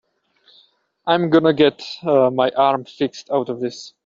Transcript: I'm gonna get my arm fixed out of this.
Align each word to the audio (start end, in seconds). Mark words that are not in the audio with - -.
I'm 1.05 1.29
gonna 1.29 1.53
get 1.53 1.83
my 2.03 2.49
arm 2.57 2.85
fixed 2.85 3.29
out 3.29 3.49
of 3.49 3.59
this. 3.59 3.93